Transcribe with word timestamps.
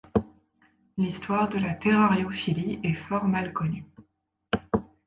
L'histoire 0.97 1.47
de 1.47 1.59
la 1.59 1.75
terrariophilie 1.75 2.79
est 2.83 2.95
fort 2.95 3.25
mal 3.25 3.53
connue. 3.53 3.85